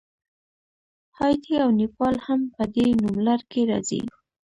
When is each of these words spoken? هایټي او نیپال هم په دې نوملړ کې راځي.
هایټي 1.17 1.55
او 1.63 1.69
نیپال 1.79 2.15
هم 2.27 2.41
په 2.55 2.63
دې 2.75 2.87
نوملړ 3.01 3.39
کې 3.51 3.61
راځي. 3.71 4.01